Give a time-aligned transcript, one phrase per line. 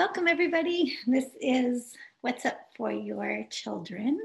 [0.00, 0.96] welcome everybody.
[1.06, 1.92] This is
[2.22, 4.18] What's Up for Your Children.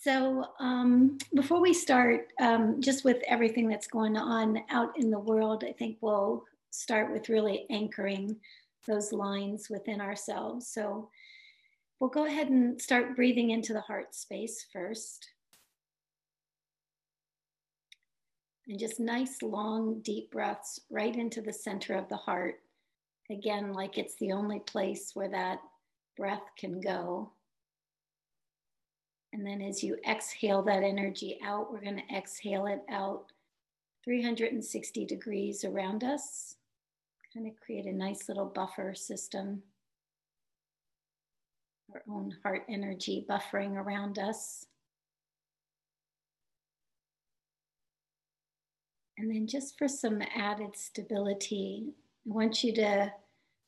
[0.00, 5.18] So, um, before we start, um, just with everything that's going on out in the
[5.18, 8.36] world, I think we'll start with really anchoring
[8.86, 10.68] those lines within ourselves.
[10.68, 11.10] So,
[11.98, 15.28] we'll go ahead and start breathing into the heart space first.
[18.68, 22.61] And just nice, long, deep breaths right into the center of the heart.
[23.32, 25.58] Again, like it's the only place where that
[26.18, 27.32] breath can go.
[29.32, 33.24] And then as you exhale that energy out, we're going to exhale it out
[34.04, 36.56] 360 degrees around us.
[37.32, 39.62] Kind of create a nice little buffer system.
[41.94, 44.66] Our own heart energy buffering around us.
[49.16, 51.94] And then, just for some added stability,
[52.28, 53.12] I want you to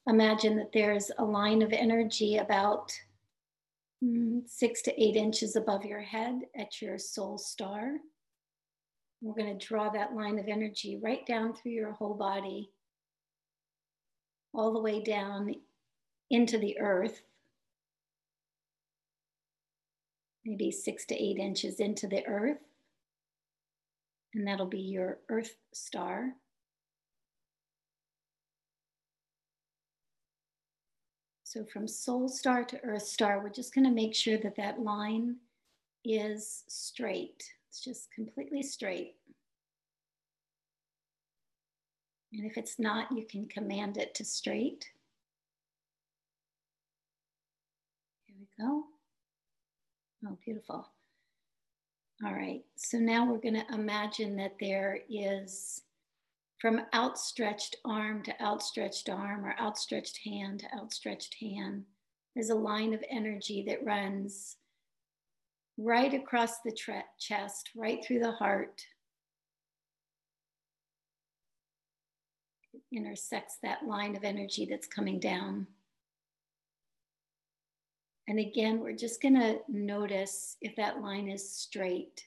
[0.06, 2.92] imagine that there's a line of energy about
[4.02, 7.96] mm, six to eight inches above your head at your soul star.
[9.22, 12.70] We're going to draw that line of energy right down through your whole body,
[14.52, 15.54] all the way down
[16.30, 17.22] into the earth,
[20.44, 22.58] maybe six to eight inches into the earth.
[24.34, 26.34] And that'll be your earth star.
[31.54, 34.80] So from soul star to earth star, we're just going to make sure that that
[34.80, 35.36] line
[36.04, 37.44] is straight.
[37.68, 39.14] It's just completely straight.
[42.32, 44.90] And if it's not, you can command it to straight.
[48.26, 48.82] Here we go.
[50.26, 50.88] Oh, beautiful.
[52.26, 55.82] All right, so now we're going to imagine that there is
[56.64, 61.84] from outstretched arm to outstretched arm or outstretched hand to outstretched hand.
[62.34, 64.56] There's a line of energy that runs
[65.76, 68.80] right across the tre- chest, right through the heart.
[72.72, 75.66] It intersects that line of energy that's coming down.
[78.26, 82.24] And again, we're just going to notice if that line is straight.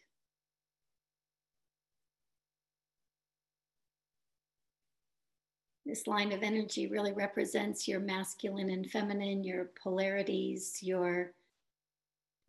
[5.88, 11.31] This line of energy really represents your masculine and feminine, your polarities, your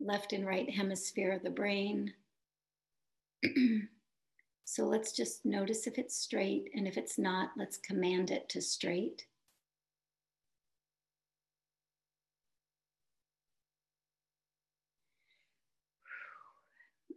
[0.01, 2.13] left and right hemisphere of the brain.
[4.65, 8.61] so let's just notice if it's straight, and if it's not, let's command it to
[8.61, 9.25] straight.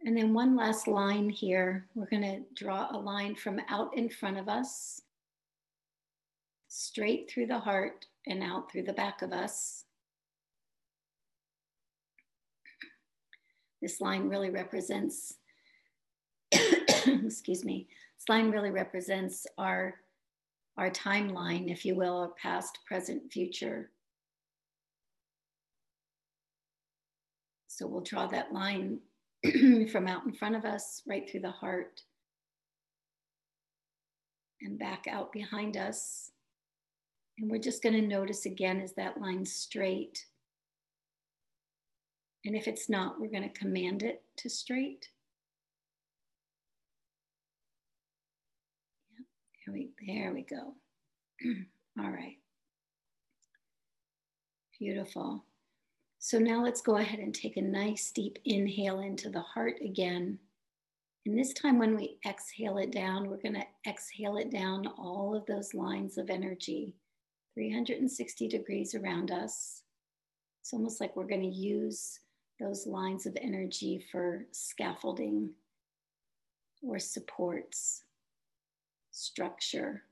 [0.05, 1.85] And then one last line here.
[1.95, 5.02] We're going to draw a line from out in front of us
[6.75, 9.85] straight through the heart and out through the back of us.
[13.79, 15.35] This line really represents,
[16.51, 19.93] excuse me, this line really represents our,
[20.77, 23.91] our timeline, if you will, our past, present, future.
[27.67, 28.99] So we'll draw that line
[29.91, 32.01] from out in front of us, right through the heart,
[34.61, 36.31] and back out behind us.
[37.39, 40.23] And we're just going to notice again is that line straight?
[42.45, 45.07] And if it's not, we're going to command it to straight.
[49.11, 49.25] Yeah,
[49.65, 50.75] there we, there we go.
[51.99, 52.37] All right.
[54.77, 55.45] Beautiful.
[56.19, 60.39] So now let's go ahead and take a nice deep inhale into the heart again.
[61.25, 65.33] And this time, when we exhale it down, we're going to exhale it down all
[65.35, 66.93] of those lines of energy
[67.53, 69.81] 360 degrees around us.
[70.61, 72.19] It's almost like we're going to use
[72.59, 75.51] those lines of energy for scaffolding
[76.81, 78.03] or supports,
[79.11, 80.03] structure.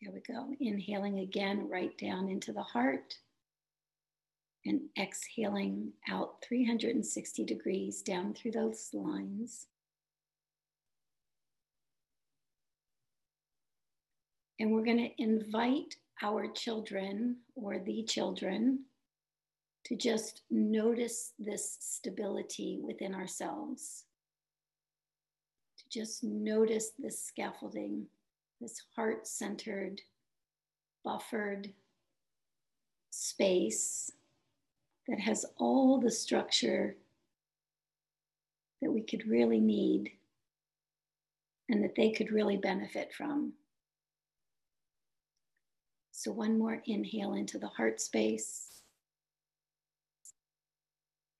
[0.00, 0.54] There we go.
[0.60, 3.14] Inhaling again, right down into the heart.
[4.64, 9.68] And exhaling out 360 degrees down through those lines.
[14.58, 18.84] And we're going to invite our children or the children
[19.84, 24.04] to just notice this stability within ourselves,
[25.78, 28.06] to just notice this scaffolding,
[28.60, 30.00] this heart centered,
[31.04, 31.72] buffered
[33.10, 34.10] space
[35.06, 36.96] that has all the structure
[38.82, 40.10] that we could really need
[41.68, 43.52] and that they could really benefit from.
[46.18, 48.80] So, one more inhale into the heart space.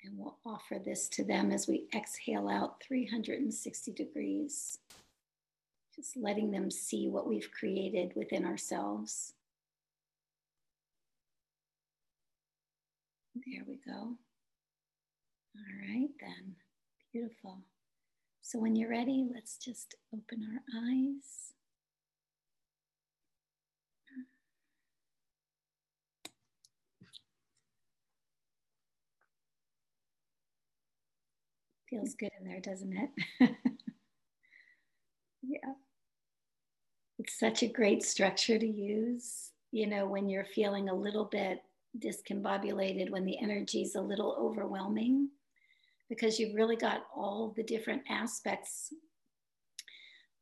[0.04, 4.78] And we'll offer this to them as we exhale out 360 degrees.
[5.94, 9.32] Just letting them see what we've created within ourselves.
[13.34, 13.92] There we go.
[15.56, 16.54] All right, then.
[17.14, 17.62] Beautiful.
[18.42, 21.55] So when you're ready, let's just open our eyes.
[31.96, 33.10] Feels good in there, doesn't it?
[35.42, 35.72] yeah.
[37.18, 41.60] It's such a great structure to use, you know, when you're feeling a little bit
[41.98, 45.30] discombobulated, when the energy is a little overwhelming,
[46.10, 48.92] because you've really got all the different aspects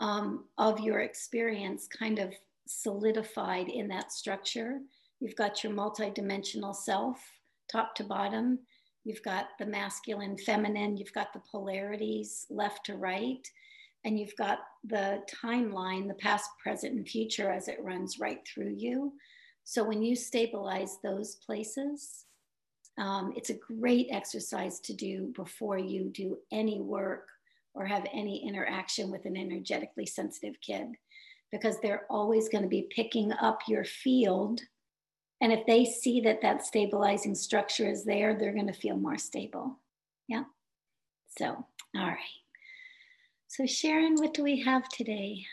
[0.01, 2.35] um, of your experience kind of
[2.67, 4.81] solidified in that structure.
[5.21, 7.21] You've got your multidimensional self,
[7.71, 8.59] top to bottom.
[9.05, 13.47] You've got the masculine, feminine, you've got the polarities left to right,
[14.05, 18.75] and you've got the timeline, the past, present, and future as it runs right through
[18.77, 19.13] you.
[19.65, 22.25] So when you stabilize those places,
[22.99, 27.29] um, it's a great exercise to do before you do any work
[27.75, 30.87] or have any interaction with an energetically sensitive kid,
[31.51, 34.61] because they're always going to be picking up your field
[35.45, 39.19] and if they see that that stabilizing structure is there, they're going to feel more
[39.19, 39.79] stable.
[40.27, 40.45] Yeah.
[41.37, 42.17] So, all right.
[43.49, 45.45] So, Sharon, what do we have today?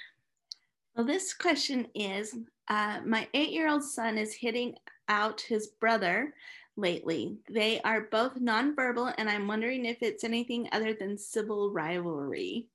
[0.96, 2.34] Well, this question is
[2.70, 4.76] uh, My eight year old son is hitting
[5.10, 6.36] out his brother
[6.78, 7.36] lately.
[7.50, 12.68] They are both nonverbal, and I'm wondering if it's anything other than civil rivalry.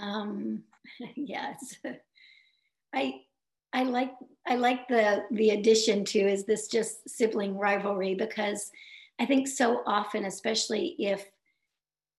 [0.00, 0.64] Um,
[1.14, 1.76] yes.
[2.92, 3.20] I
[3.72, 4.12] I like
[4.46, 8.14] I like the the addition to is this just sibling rivalry?
[8.14, 8.70] Because
[9.20, 11.30] I think so often, especially if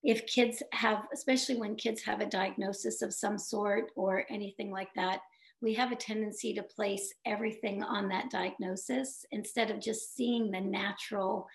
[0.03, 4.93] if kids have, especially when kids have a diagnosis of some sort or anything like
[4.95, 5.21] that,
[5.61, 10.59] we have a tendency to place everything on that diagnosis instead of just seeing the
[10.59, 11.47] natural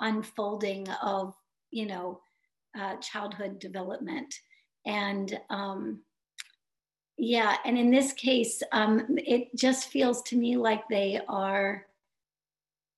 [0.00, 1.34] unfolding of
[1.70, 2.20] you know
[2.78, 4.34] uh, childhood development.
[4.86, 6.00] And um,
[7.16, 11.86] yeah, and in this case, um, it just feels to me like they are.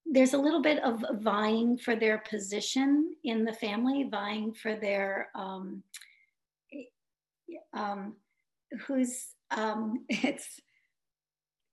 [0.06, 5.28] There's a little bit of vying for their position in the family, vying for their
[5.34, 5.82] um,
[7.74, 8.14] um,
[8.86, 10.60] who's um, it's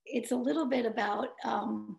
[0.05, 1.97] it's a little bit about um,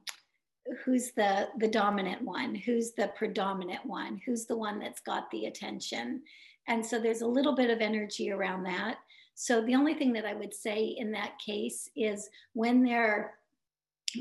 [0.84, 5.46] who's the the dominant one, who's the predominant one, who's the one that's got the
[5.46, 6.22] attention,
[6.68, 8.98] and so there's a little bit of energy around that.
[9.34, 13.34] So the only thing that I would say in that case is when they're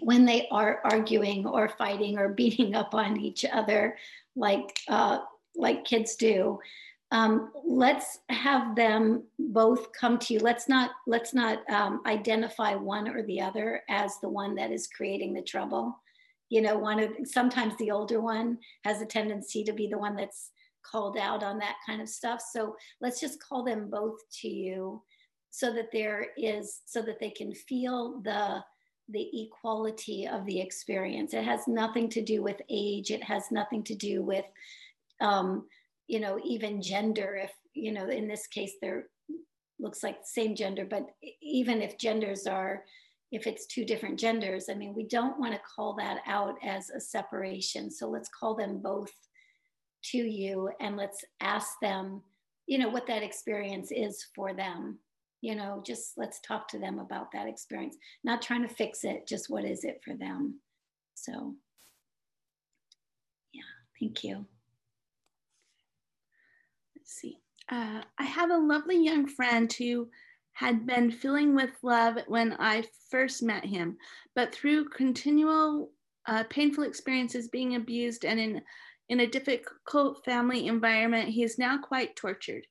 [0.02, 3.96] when they are arguing or fighting or beating up on each other
[4.36, 5.20] like uh,
[5.56, 6.60] like kids do
[7.14, 10.40] um, let's have them both come to you.
[10.40, 14.88] Let's not let's not um, identify one or the other as the one that is
[14.88, 15.96] creating the trouble.
[16.50, 20.16] You know one of sometimes the older one has a tendency to be the one
[20.16, 20.50] that's
[20.90, 22.42] called out on that kind of stuff.
[22.52, 25.02] So let's just call them both to you
[25.50, 28.64] so that there is, so that they can feel the,
[29.10, 31.34] the equality of the experience.
[31.34, 33.12] It has nothing to do with age.
[33.12, 34.46] It has nothing to do with,
[35.22, 35.68] um,
[36.08, 37.36] you know, even gender.
[37.36, 39.08] If, you know, in this case, there
[39.80, 41.08] looks like same gender, but
[41.42, 42.84] even if genders are,
[43.32, 46.90] if it's two different genders, I mean, we don't want to call that out as
[46.90, 47.92] a separation.
[47.92, 49.12] So let's call them both
[50.12, 52.22] to you and let's ask them,
[52.68, 55.00] you know, what that experience is for them.
[55.42, 59.28] You know, just let's talk to them about that experience, not trying to fix it,
[59.28, 60.60] just what is it for them.
[61.16, 61.56] So,
[63.54, 63.62] yeah,
[64.00, 64.46] thank you.
[66.96, 67.40] Let's see.
[67.70, 70.08] Uh, I have a lovely young friend who
[70.54, 73.98] had been filling with love when I first met him,
[74.36, 75.90] but through continual
[76.28, 78.62] uh, painful experiences being abused and in
[79.10, 82.66] in a difficult family environment, he is now quite tortured.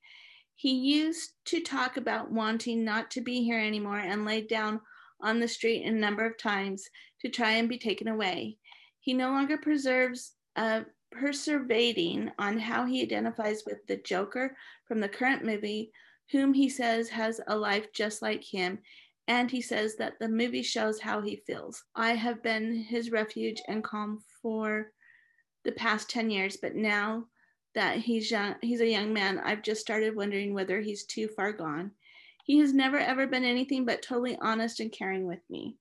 [0.54, 4.80] He used to talk about wanting not to be here anymore and laid down
[5.20, 6.88] on the street a number of times
[7.20, 8.58] to try and be taken away.
[9.00, 10.82] He no longer preserves uh,
[11.14, 15.92] perseverating on how he identifies with the Joker from the current movie,
[16.30, 18.78] whom he says has a life just like him.
[19.28, 21.82] And he says that the movie shows how he feels.
[21.94, 24.92] I have been his refuge and calm for
[25.64, 27.26] the past 10 years, but now
[27.74, 31.52] that he's young, he's a young man, I've just started wondering whether he's too far
[31.52, 31.92] gone.
[32.44, 35.76] He has never ever been anything but totally honest and caring with me.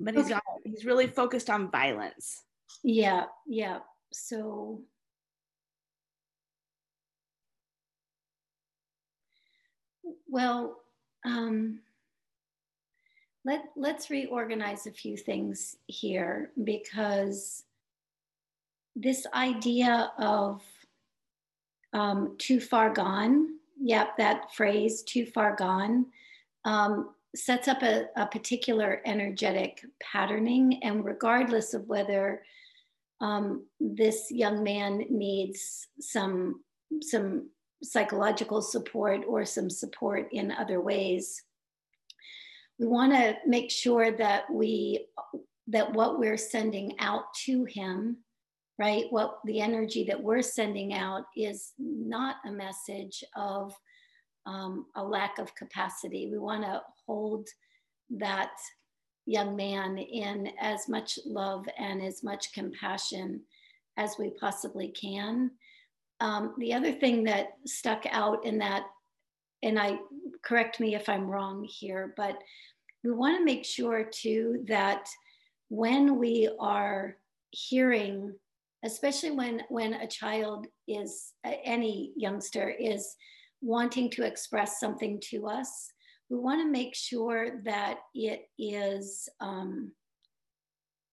[0.00, 0.34] but he's okay.
[0.34, 2.42] not, he's really focused on violence.
[2.82, 3.78] Yeah, yeah.
[4.12, 4.82] So
[10.28, 10.80] well,
[11.24, 11.80] um,
[13.44, 17.64] let let's reorganize a few things here because
[18.94, 20.62] this idea of
[21.92, 26.06] um, too far gone, yep, that phrase, too far gone,
[26.64, 30.82] um, sets up a, a, particular energetic patterning.
[30.82, 32.42] And regardless of whether
[33.20, 36.62] um, this young man needs some,
[37.00, 37.48] some
[37.82, 41.42] psychological support or some support in other ways,
[42.78, 45.06] we want to make sure that we
[45.68, 48.16] that what we're sending out to him
[48.78, 53.74] right what the energy that we're sending out is not a message of
[54.44, 57.46] um, a lack of capacity we want to hold
[58.10, 58.52] that
[59.26, 63.40] young man in as much love and as much compassion
[63.96, 65.50] as we possibly can.
[66.20, 68.84] Um, the other thing that stuck out in that,
[69.62, 69.98] and I
[70.44, 72.36] correct me if I'm wrong here, but
[73.04, 75.08] we want to make sure too that
[75.68, 77.16] when we are
[77.50, 78.34] hearing,
[78.84, 83.16] especially when when a child is any youngster is
[83.60, 85.90] wanting to express something to us,
[86.28, 89.92] we want to make sure that it is, um,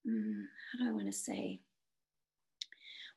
[0.06, 1.60] hmm, how do I want to say?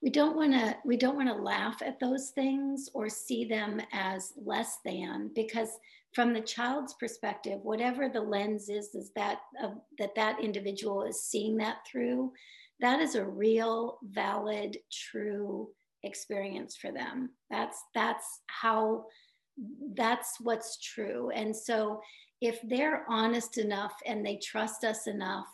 [0.03, 3.81] We don't want to we don't want to laugh at those things or see them
[3.93, 5.71] as less than because
[6.15, 11.23] from the child's perspective, whatever the lens is, is that uh, that that individual is
[11.23, 12.33] seeing that through,
[12.81, 15.69] that is a real, valid, true
[16.03, 17.31] experience for them.
[17.51, 19.05] That's that's how
[19.95, 21.31] that's what's true.
[21.31, 22.01] And so
[22.41, 25.47] if they're honest enough and they trust us enough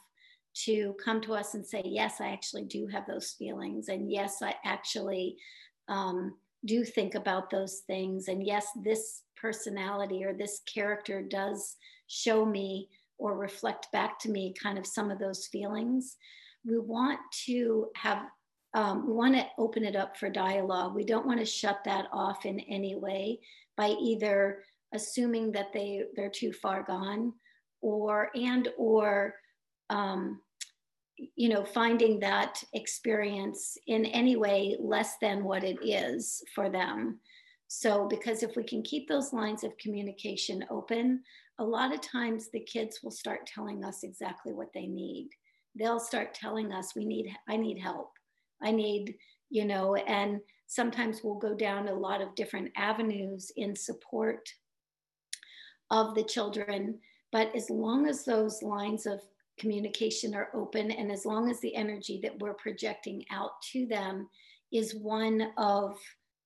[0.65, 3.89] to come to us and say, yes, I actually do have those feelings.
[3.89, 5.37] And yes, I actually
[5.89, 6.35] um,
[6.65, 8.29] do think about those things.
[8.29, 11.77] And yes, this personality or this character does
[12.07, 16.17] show me or reflect back to me kind of some of those feelings.
[16.65, 18.23] We want to have
[18.75, 20.95] um, we want to open it up for dialogue.
[20.95, 23.41] We don't want to shut that off in any way
[23.77, 24.63] by either
[24.95, 27.33] assuming that they they're too far gone
[27.81, 29.35] or and or
[29.91, 30.41] um,
[31.37, 37.19] you know finding that experience in any way less than what it is for them
[37.69, 41.23] so because if we can keep those lines of communication open
[41.59, 45.29] a lot of times the kids will start telling us exactly what they need
[45.79, 48.11] they'll start telling us we need i need help
[48.63, 49.15] i need
[49.51, 54.49] you know and sometimes we'll go down a lot of different avenues in support
[55.91, 56.99] of the children.
[57.33, 59.21] But as long as those lines of
[59.59, 64.29] communication are open and as long as the energy that we're projecting out to them
[64.73, 65.99] is one of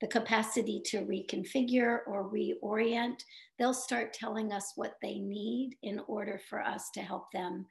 [0.03, 3.23] the capacity to reconfigure or reorient,
[3.57, 7.65] they'll start telling us what they need in order for us to help them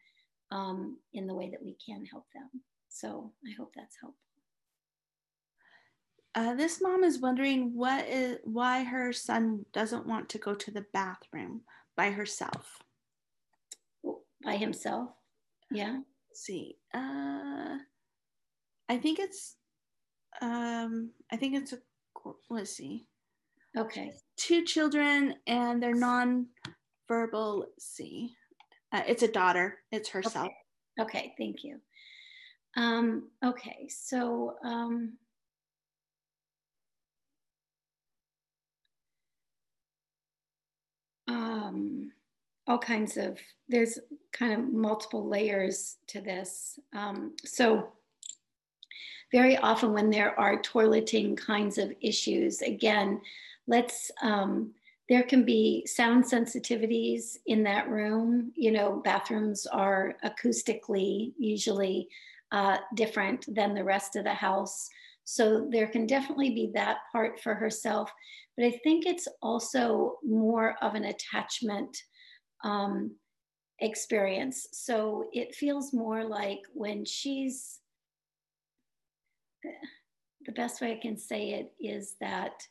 [0.49, 2.49] um, in the way that we can help them.
[2.87, 4.17] So I hope that's helpful.
[6.33, 10.71] Uh, this mom is wondering what is why her son doesn't want to go to
[10.71, 11.61] the bathroom
[11.97, 12.79] by herself.
[14.41, 15.09] By himself?
[15.69, 15.99] Yeah.
[16.29, 16.77] Let's see.
[16.93, 17.77] Uh,
[18.87, 19.57] I think it's.
[20.41, 21.79] Um, I think it's a.
[22.49, 23.07] Let's see.
[23.77, 24.11] Okay.
[24.37, 27.59] Two children and they're non-verbal.
[27.59, 28.35] Let's see.
[28.91, 29.79] Uh, it's a daughter.
[29.91, 30.51] It's herself.
[30.99, 31.19] Okay.
[31.19, 31.79] okay thank you.
[32.75, 33.87] Um, okay.
[33.89, 34.55] So.
[34.63, 35.13] Um,
[41.27, 42.11] um,
[42.67, 43.99] all kinds of, there's
[44.31, 46.79] kind of multiple layers to this.
[46.93, 47.89] Um, so
[49.31, 53.21] very often when there are toileting kinds of issues, again,
[53.67, 54.71] let's, um,
[55.09, 58.51] there can be sound sensitivities in that room.
[58.55, 62.07] You know, bathrooms are acoustically usually
[62.51, 64.89] uh, different than the rest of the house.
[65.23, 68.11] So there can definitely be that part for herself.
[68.57, 71.97] But I think it's also more of an attachment
[72.63, 73.11] um,
[73.79, 74.67] experience.
[74.71, 77.80] So it feels more like when she's,
[80.45, 82.67] the best way I can say it is that,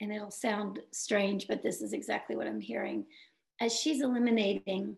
[0.00, 3.04] and it'll sound strange, but this is exactly what I'm hearing.
[3.60, 4.96] As she's eliminating,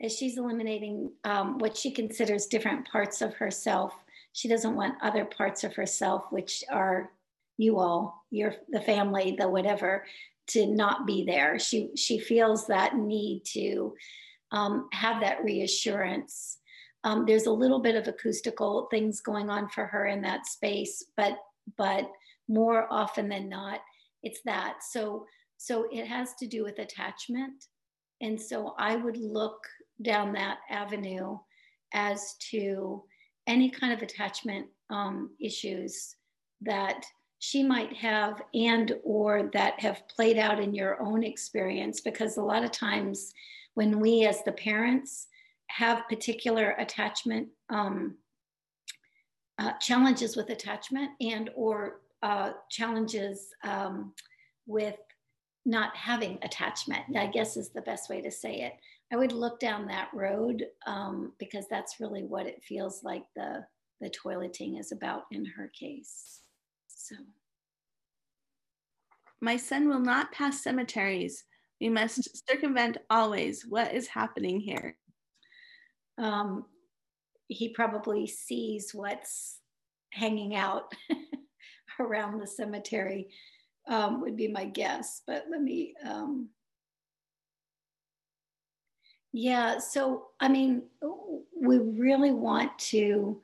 [0.00, 3.92] as she's eliminating um, what she considers different parts of herself,
[4.32, 7.10] she doesn't want other parts of herself, which are
[7.56, 10.04] you all, your the family, the whatever,
[10.48, 11.58] to not be there.
[11.58, 13.94] She she feels that need to
[14.52, 16.58] um, have that reassurance.
[17.04, 21.04] Um, there's a little bit of acoustical things going on for her in that space,
[21.16, 21.38] but
[21.76, 22.10] but
[22.48, 23.80] more often than not,
[24.22, 24.78] it's that.
[24.90, 25.26] So
[25.58, 27.64] so it has to do with attachment,
[28.20, 29.58] and so I would look
[30.02, 31.38] down that avenue
[31.92, 33.02] as to
[33.46, 36.14] any kind of attachment um, issues
[36.60, 37.04] that
[37.40, 42.42] she might have and or that have played out in your own experience because a
[42.42, 43.32] lot of times
[43.74, 45.28] when we as the parents
[45.68, 48.16] have particular attachment um,
[49.58, 54.12] uh, challenges with attachment and or uh, challenges um,
[54.66, 54.96] with
[55.66, 58.74] not having attachment i guess is the best way to say it.
[59.12, 63.64] I would look down that road um, because that's really what it feels like the
[64.00, 66.40] the toileting is about in her case
[67.08, 67.16] so.
[69.40, 71.44] My son will not pass cemeteries.
[71.80, 74.96] We must circumvent always what is happening here
[76.18, 76.64] um,
[77.48, 79.60] he probably sees what's
[80.10, 80.92] hanging out
[82.00, 83.28] around the cemetery
[83.88, 86.48] um, would be my guess but let me um,
[89.32, 90.82] yeah so i mean
[91.60, 93.40] we really want to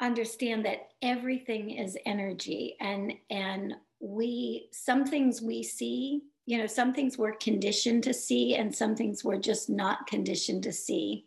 [0.00, 6.92] understand that everything is energy and and we some things we see you know some
[6.92, 11.26] things we're conditioned to see and some things we're just not conditioned to see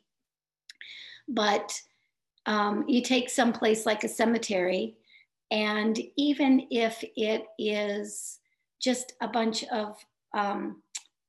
[1.28, 1.80] but
[2.46, 4.98] um, you take some place like a cemetery
[5.52, 8.40] and even if it is
[8.82, 9.96] just a bunch of
[10.34, 10.82] um,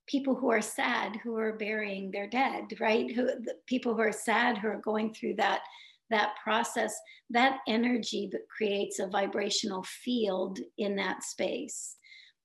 [0.06, 3.28] people who are sad who are burying their dead right who
[3.66, 5.60] people who are sad who are going through that
[6.10, 6.94] that process,
[7.30, 11.96] that energy creates a vibrational field in that space.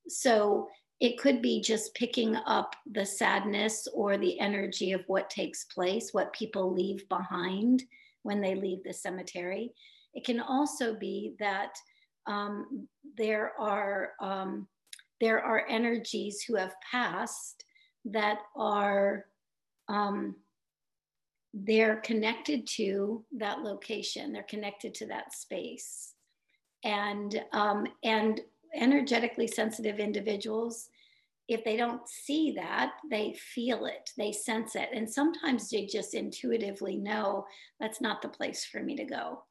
[0.07, 0.67] So
[0.99, 6.09] it could be just picking up the sadness or the energy of what takes place,
[6.13, 7.83] what people leave behind
[8.23, 9.73] when they leave the cemetery.
[10.13, 11.75] It can also be that
[12.27, 14.67] um, there are um,
[15.21, 17.63] there are energies who have passed
[18.05, 19.25] that are
[19.87, 20.35] um,
[21.53, 26.13] they're connected to that location they're connected to that space
[26.83, 28.41] and um, and
[28.75, 30.89] energetically sensitive individuals
[31.47, 36.13] if they don't see that they feel it they sense it and sometimes they just
[36.13, 37.45] intuitively know
[37.79, 39.43] that's not the place for me to go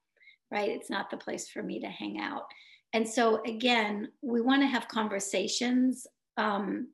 [0.50, 2.44] right it's not the place for me to hang out
[2.92, 6.86] and so again we want to have conversations um,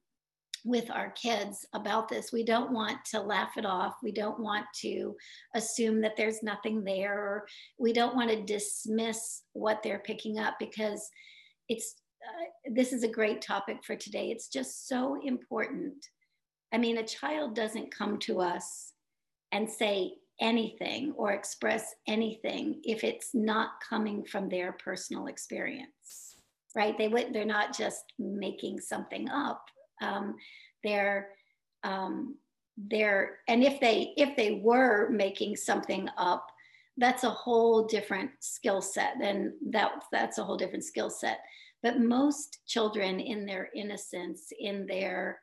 [0.64, 2.32] with our kids about this.
[2.32, 3.96] We don't want to laugh it off.
[4.02, 5.14] We don't want to
[5.54, 7.44] assume that there's nothing there,
[7.78, 11.08] we don't want to dismiss what they're picking up because
[11.68, 14.30] it's uh, this is a great topic for today.
[14.30, 15.94] It's just so important.
[16.72, 18.92] I mean, a child doesn't come to us
[19.52, 26.34] and say anything or express anything if it's not coming from their personal experience
[26.74, 29.64] right they would they're not just making something up
[30.02, 30.34] um,
[30.82, 31.28] they're
[31.84, 32.34] um,
[32.90, 36.46] they're and if they if they were making something up
[36.96, 41.38] that's a whole different skill set and that that's a whole different skill set
[41.84, 45.38] but most children in their innocence in their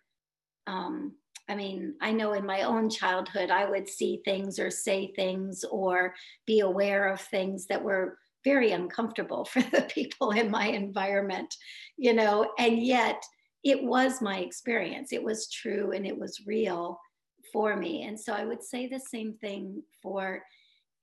[0.68, 1.14] um,
[1.48, 5.64] i mean i know in my own childhood i would see things or say things
[5.72, 6.14] or
[6.46, 11.56] be aware of things that were very uncomfortable for the people in my environment
[11.98, 13.24] you know and yet
[13.64, 15.14] it was my experience.
[15.14, 17.00] It was true and it was real
[17.54, 18.04] for me.
[18.04, 20.42] And so I would say the same thing for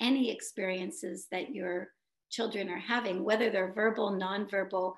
[0.01, 1.89] any experiences that your
[2.31, 4.95] children are having, whether they're verbal, nonverbal,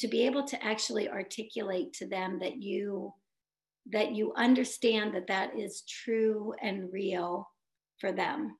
[0.00, 3.12] to be able to actually articulate to them that you
[3.92, 7.48] that you understand that that is true and real
[7.98, 8.56] for them.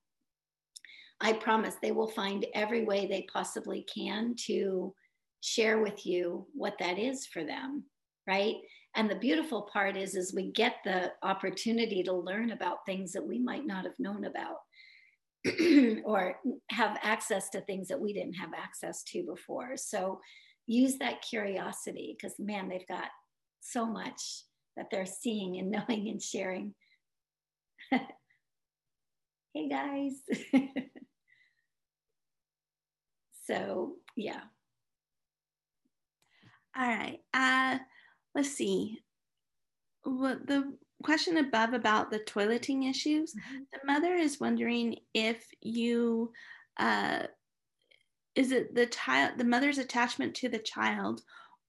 [1.21, 4.95] I promise they will find every way they possibly can to
[5.43, 7.85] share with you what that is for them
[8.27, 8.57] right
[8.97, 13.27] and the beautiful part is is we get the opportunity to learn about things that
[13.27, 14.57] we might not have known about
[16.05, 16.37] or
[16.71, 20.21] have access to things that we didn't have access to before so
[20.71, 23.09] use that curiosity because man they've got
[23.61, 24.45] so much
[24.77, 26.75] that they're seeing and knowing and sharing
[27.91, 30.13] hey guys
[33.47, 34.41] so yeah
[36.77, 37.79] all right uh
[38.35, 38.99] let's see.
[40.03, 43.63] What the question above about the toileting issues, mm-hmm.
[43.73, 46.33] the mother is wondering if you
[46.79, 47.25] uh,
[48.35, 51.23] is it the child the mother's attachment to the child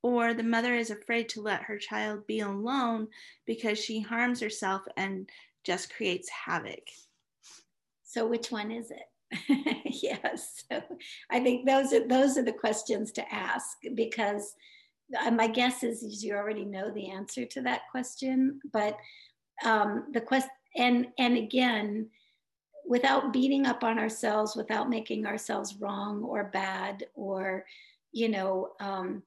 [0.03, 3.07] or the mother is afraid to let her child be alone
[3.45, 5.29] because she harms herself and
[5.63, 6.87] just creates havoc.
[8.03, 9.77] So which one is it?
[10.03, 10.63] yes.
[10.69, 10.81] So
[11.29, 14.53] I think those are those are the questions to ask because
[15.23, 18.59] uh, my guess is you already know the answer to that question.
[18.73, 18.97] But
[19.63, 22.09] um, the quest and and again,
[22.91, 27.65] without beating up on ourselves, without making ourselves wrong or bad or
[28.11, 28.71] you know.
[28.81, 29.23] Um,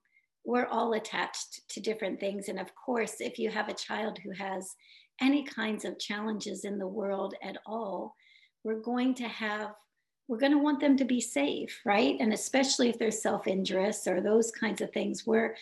[0.47, 2.51] we're all attached to different things.
[2.51, 4.75] And of course, if you have a child who has
[5.19, 8.15] any kinds of challenges in the world at all,
[8.63, 9.71] we're going to have
[10.29, 12.17] we're going to want them to be safe, right?
[12.21, 15.27] And especially if they're self injurious or those kinds of things.
[15.27, 15.55] We're,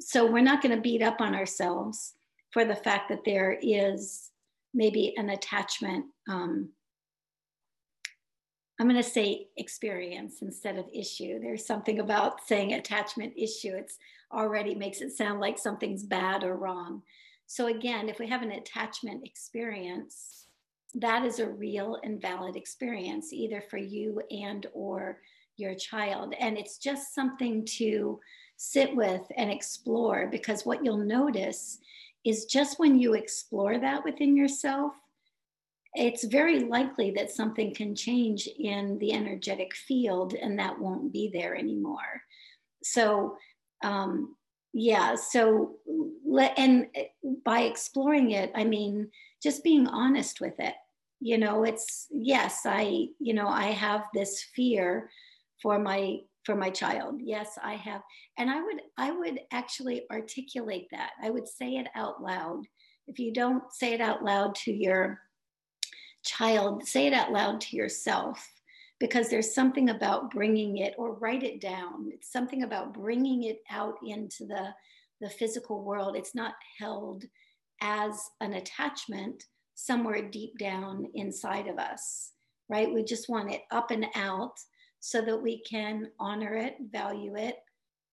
[0.00, 2.14] so we're not going to beat up on ourselves
[2.52, 4.30] for the fact that there is
[4.72, 6.06] maybe an attachment.
[6.28, 6.70] Um,
[8.78, 11.38] I'm going to say experience instead of issue.
[11.38, 13.72] There's something about saying attachment issue.
[13.74, 13.98] It's
[14.32, 17.02] already makes it sound like something's bad or wrong.
[17.46, 20.46] So again, if we have an attachment experience,
[20.94, 25.18] that is a real and valid experience either for you and or
[25.56, 28.18] your child and it's just something to
[28.56, 31.78] sit with and explore because what you'll notice
[32.24, 34.94] is just when you explore that within yourself
[35.94, 41.30] it's very likely that something can change in the energetic field and that won't be
[41.32, 42.22] there anymore.
[42.82, 43.36] So
[43.82, 44.36] um,
[44.74, 45.76] yeah so
[46.26, 46.88] let and
[47.44, 49.08] by exploring it i mean
[49.40, 50.74] just being honest with it.
[51.20, 55.10] You know it's yes i you know i have this fear
[55.62, 57.20] for my for my child.
[57.22, 58.02] Yes i have.
[58.36, 61.12] And i would i would actually articulate that.
[61.22, 62.64] I would say it out loud.
[63.06, 65.20] If you don't say it out loud to your
[66.24, 68.50] child say it out loud to yourself
[69.00, 73.60] because there's something about bringing it or write it down it's something about bringing it
[73.70, 74.68] out into the
[75.20, 77.24] the physical world it's not held
[77.80, 82.32] as an attachment somewhere deep down inside of us,
[82.68, 82.92] right?
[82.92, 84.54] We just want it up and out
[85.00, 87.56] so that we can honor it, value it,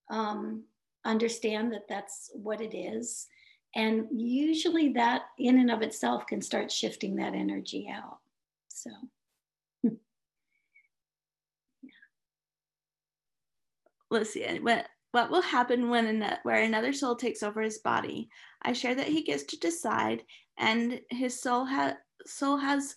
[0.09, 0.65] um,
[1.05, 3.27] understand that that's what it is.
[3.75, 8.19] And usually that in and of itself can start shifting that energy out.
[8.67, 8.89] So.
[14.09, 14.59] Let's see.
[14.59, 18.29] What, what will happen when an, where another soul takes over his body?
[18.61, 20.23] I share that he gets to decide
[20.57, 22.95] and his soul, ha- soul has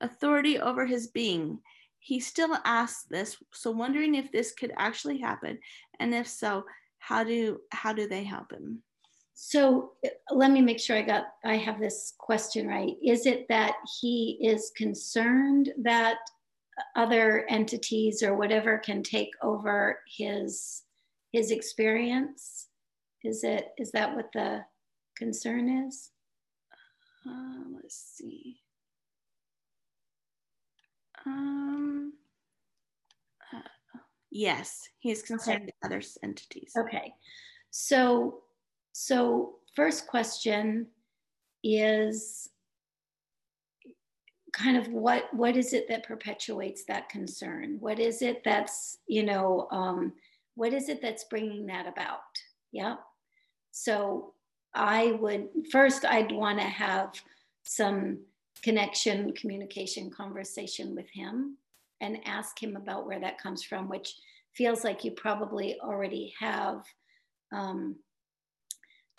[0.00, 1.58] authority over his being.
[1.98, 5.58] He still asks this, so wondering if this could actually happen,
[5.98, 6.64] and if so,
[6.98, 8.82] how do how do they help him?
[9.42, 9.92] So
[10.30, 12.94] let me make sure I got I have this question right.
[13.02, 16.18] Is it that he is concerned that
[16.94, 20.82] other entities or whatever can take over his
[21.32, 22.66] his experience?
[23.24, 24.66] Is it is that what the
[25.16, 26.10] concern is?
[27.26, 28.60] Uh, let's see.
[31.24, 32.12] Um,
[33.54, 33.98] uh,
[34.30, 35.64] yes, he is concerned okay.
[35.64, 36.74] with other entities.
[36.76, 37.14] Okay,
[37.70, 38.42] so
[39.02, 40.86] so first question
[41.64, 42.50] is
[44.52, 47.78] kind of what what is it that perpetuates that concern?
[47.80, 50.12] What is it that's you know um,
[50.54, 52.20] what is it that's bringing that about?
[52.72, 52.96] Yeah.
[53.70, 54.34] So
[54.74, 57.14] I would first, I'd want to have
[57.62, 58.18] some
[58.62, 61.56] connection, communication, conversation with him
[62.02, 64.14] and ask him about where that comes from, which
[64.52, 66.84] feels like you probably already have
[67.50, 67.96] um,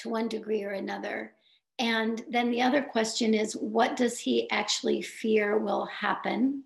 [0.01, 1.33] to one degree or another.
[1.79, 6.63] And then the other question is what does he actually fear will happen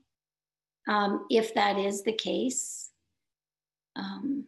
[0.87, 2.89] um, if that is the case?
[3.95, 4.45] Um,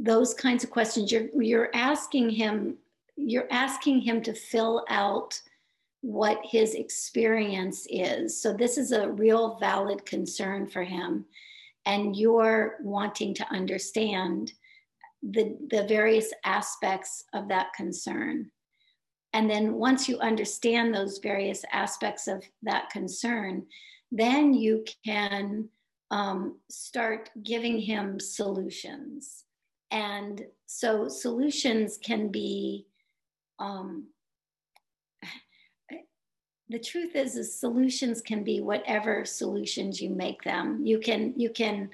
[0.00, 2.76] those kinds of questions you're you're asking him
[3.16, 5.38] you're asking him to fill out
[6.00, 11.26] what his experience is so this is a real valid concern for him
[11.84, 14.54] and you're wanting to understand
[15.22, 18.50] the the various aspects of that concern
[19.32, 23.64] and then once you understand those various aspects of that concern
[24.10, 25.68] then you can
[26.10, 29.44] um, start giving him solutions
[29.90, 32.86] and so solutions can be,
[33.58, 34.06] um,
[36.68, 40.80] the truth is, is solutions can be whatever solutions you make them.
[40.84, 41.90] You can, you can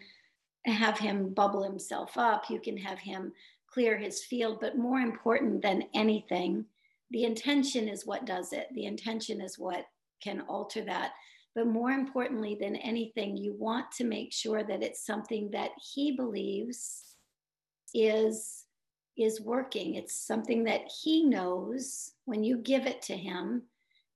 [0.73, 2.51] have him bubble himself up.
[2.51, 3.33] You can have him
[3.71, 6.65] clear his field, but more important than anything,
[7.11, 8.69] the intention is what does it.
[8.75, 9.87] The intention is what
[10.23, 11.13] can alter that.
[11.55, 16.13] But more importantly than anything, you want to make sure that it's something that he
[16.13, 17.17] believes
[17.95, 18.65] is
[19.17, 19.95] is working.
[19.95, 23.63] It's something that he knows when you give it to him,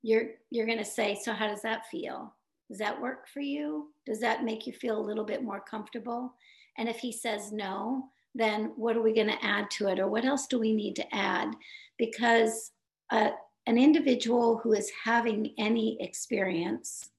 [0.02, 2.34] you're you're going to say, "So how does that feel?
[2.70, 3.92] Does that work for you?
[4.06, 6.34] Does that make you feel a little bit more comfortable?"
[6.78, 10.08] And if he says no, then what are we going to add to it or
[10.08, 11.54] what else do we need to add?
[11.98, 12.70] Because
[13.10, 13.30] uh,
[13.66, 17.10] an individual who is having any experience,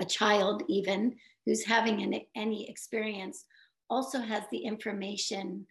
[0.00, 3.44] a child even who's having an, any experience,
[3.88, 5.64] also has the information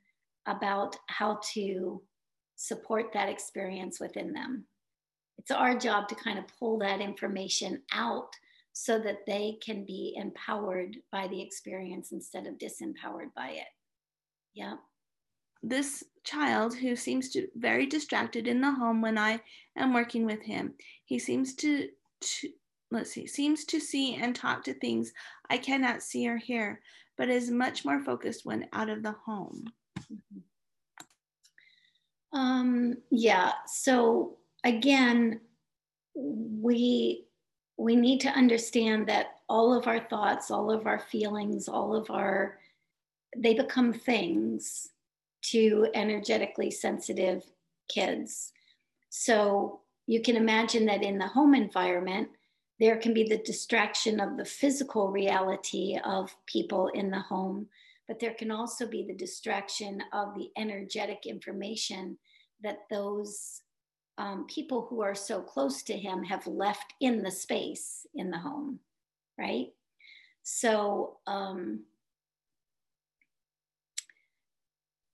[0.48, 2.02] about how to
[2.56, 4.64] support that experience within them.
[5.38, 8.34] It's our job to kind of pull that information out
[8.78, 13.68] so that they can be empowered by the experience instead of disempowered by it.
[14.54, 14.76] Yeah.
[15.64, 19.40] This child who seems to very distracted in the home when I
[19.78, 20.74] am working with him.
[21.06, 21.88] He seems to,
[22.20, 22.50] to
[22.92, 25.14] let's see, seems to see and talk to things
[25.50, 26.82] I cannot see or hear,
[27.18, 29.64] but is much more focused when out of the home.
[30.12, 30.40] Mm-hmm.
[32.38, 33.54] Um, yeah.
[33.68, 34.36] So
[34.66, 35.40] again,
[36.14, 37.25] we
[37.78, 42.10] we need to understand that all of our thoughts, all of our feelings, all of
[42.10, 42.58] our
[43.38, 44.90] they become things
[45.42, 47.44] to energetically sensitive
[47.90, 48.54] kids.
[49.10, 52.30] So you can imagine that in the home environment,
[52.80, 57.68] there can be the distraction of the physical reality of people in the home,
[58.08, 62.18] but there can also be the distraction of the energetic information
[62.62, 63.62] that those
[64.18, 68.38] um, people who are so close to him have left in the space in the
[68.38, 68.80] home,
[69.38, 69.68] right?
[70.44, 71.82] So, um,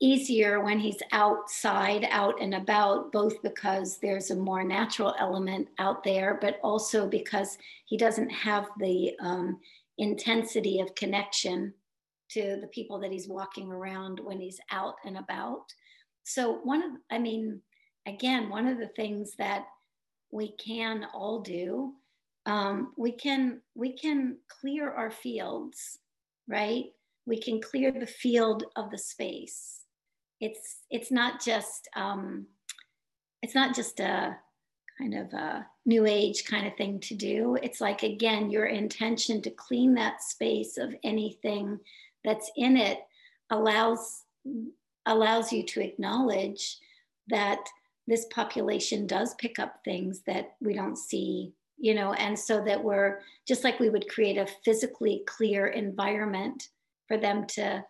[0.02, 6.04] easier when he's outside, out and about, both because there's a more natural element out
[6.04, 9.60] there, but also because he doesn't have the um,
[10.00, 11.72] intensity of connection
[12.30, 15.66] to the people that he's walking around when he's out and about.
[16.24, 17.62] So, one of, I mean,
[18.06, 19.66] again, one of the things that
[20.32, 21.94] we can all do,
[22.46, 26.00] um, we can we can clear our fields,
[26.48, 26.86] right?
[27.26, 29.82] We can clear the field of the space.
[30.40, 32.48] It's it's not just um,
[33.42, 34.36] it's not just a
[34.98, 37.58] kind of a new age kind of thing to do.
[37.62, 41.80] It's like again your intention to clean that space of anything
[42.24, 43.00] that's in it
[43.52, 44.24] allows
[45.06, 46.78] allows you to acknowledge
[47.28, 47.60] that
[48.08, 52.84] this population does pick up things that we don't see you know and so that
[52.84, 56.70] we're just like we would create a physically clear environment
[57.08, 57.84] for them to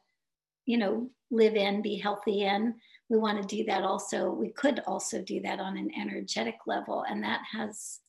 [0.66, 2.74] you know live in be healthy in
[3.12, 7.04] we want to do that also we could also do that on an energetic level.
[7.08, 8.00] And that has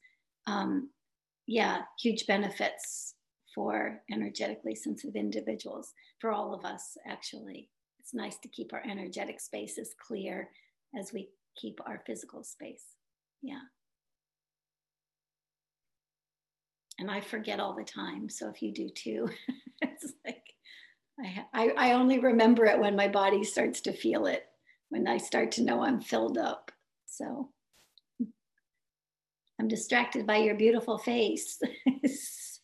[0.47, 0.91] um,
[1.49, 3.15] yeah huge benefits
[3.53, 7.69] for energetically sensitive individuals for all of us actually.
[7.99, 10.51] It's nice to keep our energetic spaces clear
[10.97, 12.85] as we keep our physical space.
[13.43, 13.61] Yeah.
[16.99, 18.29] And I forget all the time.
[18.29, 19.29] So if you do too,
[19.83, 20.43] it's like
[21.19, 24.47] I, I, I only remember it when my body starts to feel it,
[24.89, 26.71] when I start to know I'm filled up.
[27.07, 27.51] So
[29.61, 31.61] I'm distracted by your beautiful face.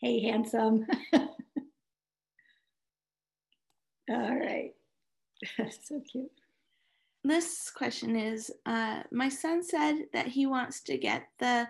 [0.00, 0.86] hey, handsome.
[1.14, 1.28] All
[4.36, 4.72] right.
[5.82, 6.30] so cute.
[7.24, 11.68] This question is uh, My son said that he wants to get the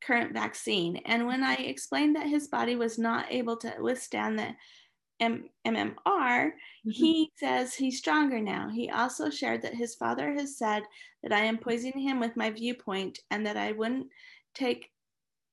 [0.00, 0.96] current vaccine.
[1.06, 4.54] And when I explained that his body was not able to withstand the
[5.20, 6.90] M- MMR, mm-hmm.
[6.90, 8.68] he says he's stronger now.
[8.68, 10.82] He also shared that his father has said
[11.22, 14.08] that I am poisoning him with my viewpoint and that I wouldn't
[14.54, 14.90] take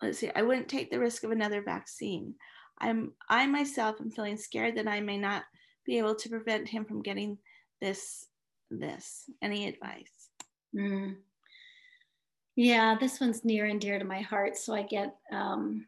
[0.01, 2.35] let's see, I wouldn't take the risk of another vaccine.
[2.79, 5.43] I'm I myself am feeling scared that I may not
[5.85, 7.37] be able to prevent him from getting
[7.81, 8.27] this
[8.71, 10.29] this any advice
[10.75, 11.15] mm.
[12.55, 15.85] yeah this one's near and dear to my heart so i get um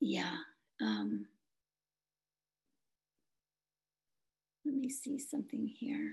[0.00, 0.36] yeah
[0.80, 1.26] um
[4.64, 6.12] let me see something here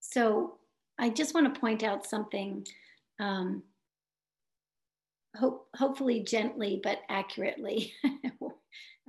[0.00, 0.58] so
[0.98, 2.66] i just want to point out something
[3.20, 3.62] um
[5.36, 7.92] hope, hopefully gently but accurately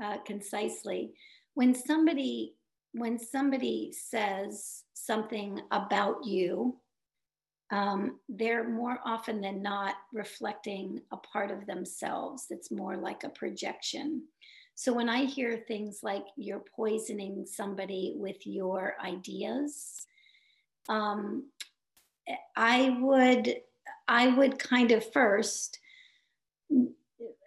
[0.04, 1.14] uh, concisely.
[1.54, 2.56] When somebody
[2.98, 6.78] when somebody says something about you,
[7.72, 12.48] um, they're more often than not reflecting a part of themselves.
[12.50, 14.24] It's more like a projection.
[14.76, 20.06] So when I hear things like you're poisoning somebody with your ideas,
[20.88, 21.50] um,
[22.56, 23.56] I would
[24.08, 25.80] I would kind of first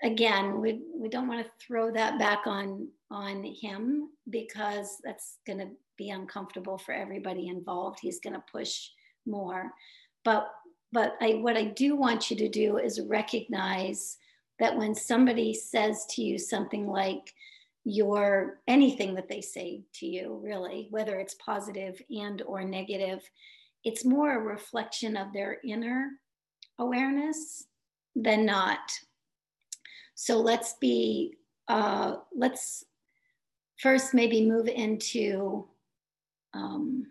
[0.03, 5.59] again, we, we don't want to throw that back on on him because that's going
[5.59, 5.69] to
[5.99, 7.99] be uncomfortable for everybody involved.
[8.01, 8.89] He's going to push
[9.27, 9.71] more.
[10.25, 10.51] But
[10.93, 14.19] but I, what I do want you to do is recognize
[14.59, 17.33] that when somebody says to you something like
[17.85, 23.23] your anything that they say to you really whether it's positive and or negative
[23.85, 26.11] it's more a reflection of their inner
[26.79, 27.65] awareness
[28.15, 28.81] than not
[30.15, 31.33] so let's be
[31.69, 32.85] uh, let's
[33.81, 35.67] first maybe move into
[36.53, 37.07] um,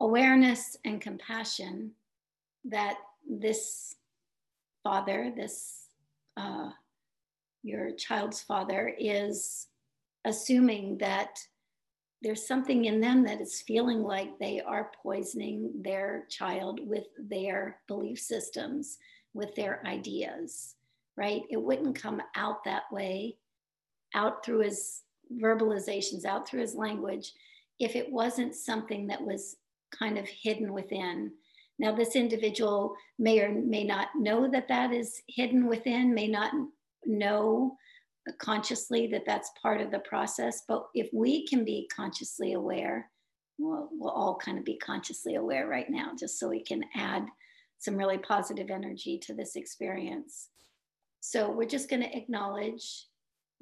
[0.00, 1.92] awareness and compassion
[2.64, 3.94] that this
[4.84, 5.86] father, this
[6.36, 6.70] uh,
[7.62, 9.68] your child's father, is
[10.26, 11.38] assuming that
[12.22, 17.78] there's something in them that is feeling like they are poisoning their child with their
[17.88, 18.98] belief systems,
[19.32, 20.74] with their ideas,
[21.16, 21.42] right?
[21.48, 23.36] It wouldn't come out that way,
[24.14, 25.02] out through his
[25.38, 27.32] verbalizations, out through his language,
[27.78, 29.56] if it wasn't something that was
[29.96, 31.32] kind of hidden within.
[31.78, 36.52] Now, this individual may or may not know that that is hidden within, may not
[37.06, 37.76] know
[38.38, 40.62] consciously that that's part of the process.
[40.68, 43.10] But if we can be consciously aware,
[43.58, 47.26] we'll, we'll all kind of be consciously aware right now, just so we can add
[47.78, 50.48] some really positive energy to this experience.
[51.20, 53.06] So we're just going to acknowledge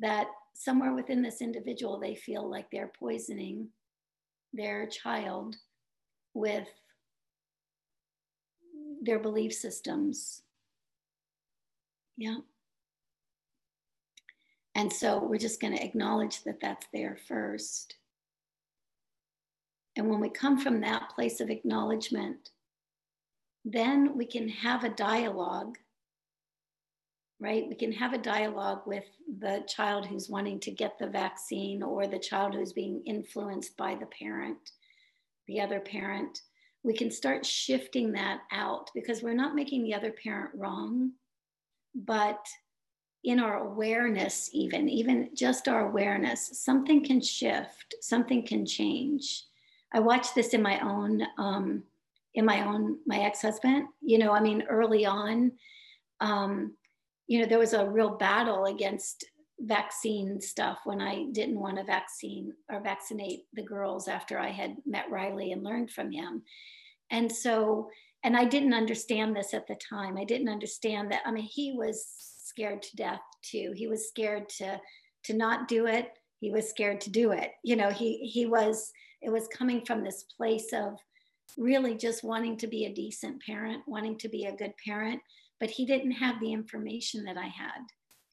[0.00, 0.26] that
[0.58, 3.68] somewhere within this individual, they feel like they're poisoning
[4.52, 5.56] their child
[6.34, 6.66] with
[9.00, 10.42] their belief systems.
[12.16, 12.38] Yeah.
[14.74, 17.94] And so we're just going to acknowledge that that's there first.
[19.96, 22.50] And when we come from that place of acknowledgement,
[23.64, 25.78] then we can have a dialogue,
[27.40, 27.66] right?
[27.68, 29.04] We can have a dialogue with
[29.38, 33.94] the child who's wanting to get the vaccine or the child who's being influenced by
[33.94, 34.72] the parent,
[35.46, 36.40] the other parent
[36.82, 41.12] we can start shifting that out because we're not making the other parent wrong,
[41.94, 42.46] but
[43.24, 49.44] in our awareness, even, even just our awareness, something can shift, something can change.
[49.92, 51.82] I watched this in my own, um,
[52.34, 55.52] in my own, my ex-husband, you know, I mean, early on,
[56.20, 56.74] um,
[57.28, 59.24] you know, there was a real battle against
[59.60, 64.76] vaccine stuff when I didn't want to vaccine or vaccinate the girls after I had
[64.86, 66.42] met Riley and learned from him.
[67.10, 67.90] And so,
[68.24, 70.16] and I didn't understand this at the time.
[70.16, 71.22] I didn't understand that.
[71.26, 72.04] I mean, he was
[72.42, 73.72] scared to death too.
[73.74, 74.80] He was scared to
[75.24, 76.10] to not do it.
[76.40, 77.52] He was scared to do it.
[77.62, 80.94] You know, he he was it was coming from this place of
[81.56, 85.20] really just wanting to be a decent parent, wanting to be a good parent,
[85.60, 87.82] but he didn't have the information that I had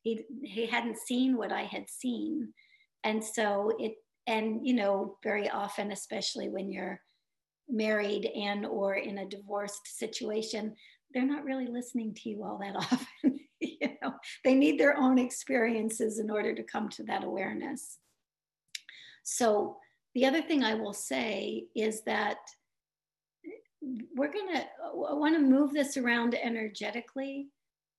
[0.06, 2.54] he he hadn't seen what I had seen,
[3.04, 3.96] and so it
[4.28, 7.02] and you know very often, especially when you're
[7.68, 10.76] married and or in a divorced situation,
[11.12, 13.40] they're not really listening to you all that often.
[13.60, 17.98] you know, they need their own experiences in order to come to that awareness.
[19.24, 19.78] So
[20.14, 22.38] the other thing I will say is that
[24.16, 27.50] we're going to want to move this around energetically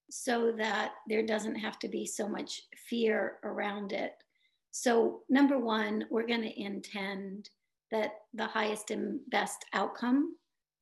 [0.09, 4.13] so that there doesn't have to be so much fear around it.
[4.71, 7.49] So, number one, we're going to intend
[7.91, 10.35] that the highest and best outcome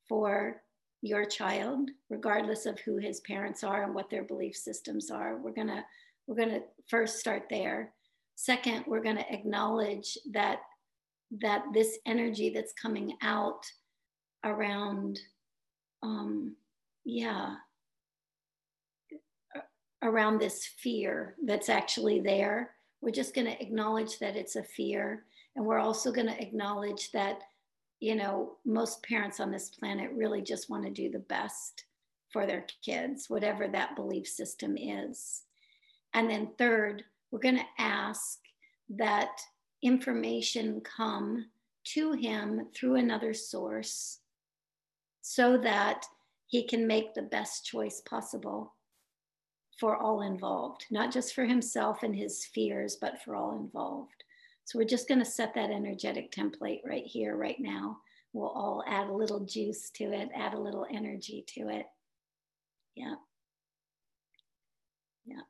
[0.08, 0.62] for
[1.02, 5.52] your child, regardless of who his parents are and what their belief systems are, we're
[5.52, 5.84] going to
[6.28, 7.94] we're going to first start there.
[8.36, 10.62] Second, we're going to acknowledge that
[11.42, 13.64] that this energy that's coming out
[14.46, 15.20] around
[16.04, 16.56] um,
[17.04, 17.56] yeah
[20.06, 22.72] around this fear that's actually there.
[23.02, 25.26] We're just going to acknowledge that it's a fear.
[25.56, 27.42] And we're also going to acknowledge that,
[28.00, 31.86] you know, most parents on this planet really just want to do the best
[32.32, 35.44] for their kids, whatever that belief system is.
[36.14, 38.40] And then, third, we're going to ask
[38.98, 39.40] that
[39.82, 41.46] information come
[41.86, 44.20] to him through another source
[45.28, 46.06] so that
[46.46, 48.76] he can make the best choice possible
[49.80, 54.24] for all involved, not just for himself and his fears, but for all involved.
[54.66, 57.98] So we're just going to set that energetic template right here, right now.
[58.34, 61.88] We'll all add a little juice to it, add a little energy to it.
[62.94, 63.16] Yeah.
[65.26, 65.42] Yeah.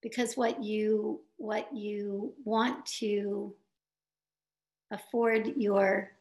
[0.00, 3.54] Because what you what you want to
[4.90, 6.15] afford your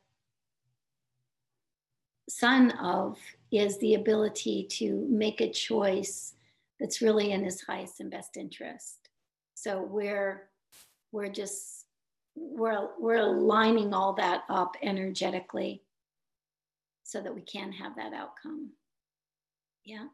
[2.30, 3.17] son of
[3.51, 6.34] is the ability to make a choice
[6.80, 9.09] that's really in his highest and best interest.
[9.53, 10.49] So we're
[11.11, 11.86] we're just
[12.36, 15.82] we're we're lining all that up energetically
[17.03, 18.71] so that we can have that outcome.
[19.86, 20.07] Yeah.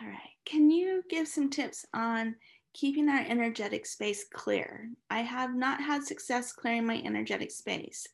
[0.00, 0.18] All right.
[0.44, 2.36] Can you give some tips on
[2.72, 4.88] keeping our energetic space clear?
[5.10, 8.06] I have not had success clearing my energetic space.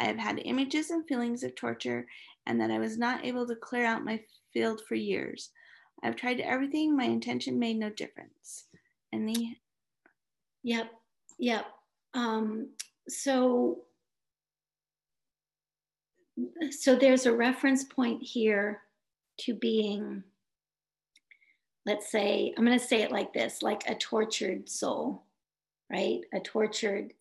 [0.00, 2.06] I have had images and feelings of torture
[2.46, 4.20] and that I was not able to clear out my
[4.52, 5.50] field for years.
[6.02, 6.96] I've tried everything.
[6.96, 8.64] My intention made no difference.
[9.12, 9.58] Any?
[10.62, 10.90] Yep.
[11.38, 11.66] Yep.
[12.14, 12.70] Um,
[13.08, 13.78] so,
[16.70, 18.82] so there's a reference point here
[19.40, 20.22] to being,
[21.86, 25.24] let's say, I'm going to say it like this, like a tortured soul,
[25.90, 26.20] right?
[26.32, 27.12] A tortured,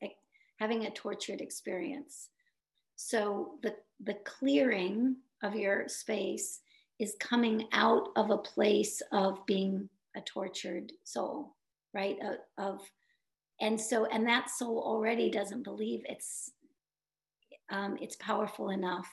[0.59, 2.29] having a tortured experience.
[2.97, 6.59] So the the clearing of your space
[6.99, 11.55] is coming out of a place of being a tortured soul,
[11.93, 12.17] right?
[12.57, 12.79] Of,
[13.61, 16.51] and so and that soul already doesn't believe it's
[17.71, 19.07] um, it's powerful enough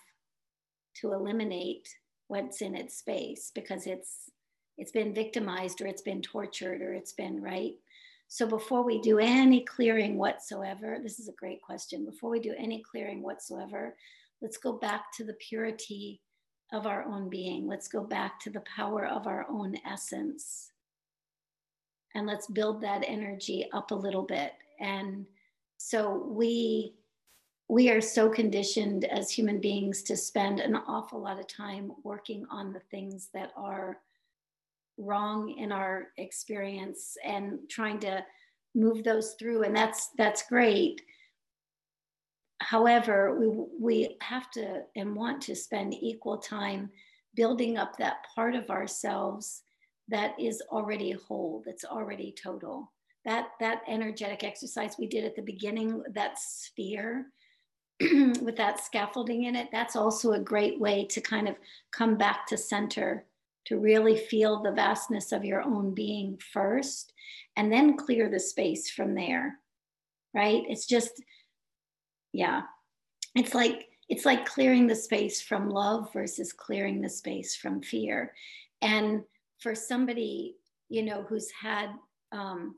[1.00, 1.88] to eliminate
[2.28, 4.30] what's in its space because it's
[4.78, 7.74] it's been victimized or it's been tortured or it's been right
[8.34, 12.54] so before we do any clearing whatsoever this is a great question before we do
[12.58, 13.94] any clearing whatsoever
[14.42, 16.20] let's go back to the purity
[16.74, 17.66] of our own being.
[17.66, 20.72] Let's go back to the power of our own essence.
[22.14, 24.52] And let's build that energy up a little bit.
[24.80, 25.26] And
[25.76, 26.94] so we
[27.68, 32.44] we are so conditioned as human beings to spend an awful lot of time working
[32.50, 34.00] on the things that are
[34.98, 38.24] wrong in our experience and trying to
[38.74, 41.00] move those through and that's that's great
[42.64, 46.90] However, we, we have to and want to spend equal time
[47.34, 49.62] building up that part of ourselves
[50.08, 52.90] that is already whole, that's already total.
[53.26, 57.26] That, that energetic exercise we did at the beginning, that sphere
[58.00, 61.56] with that scaffolding in it, that's also a great way to kind of
[61.90, 63.26] come back to center,
[63.66, 67.12] to really feel the vastness of your own being first,
[67.56, 69.58] and then clear the space from there,
[70.34, 70.62] right?
[70.68, 71.22] It's just,
[72.34, 72.62] yeah
[73.34, 78.34] it's like it's like clearing the space from love versus clearing the space from fear
[78.82, 79.22] and
[79.60, 80.56] for somebody
[80.90, 81.90] you know who's had
[82.32, 82.74] um,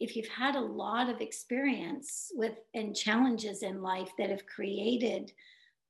[0.00, 5.32] if you've had a lot of experience with and challenges in life that have created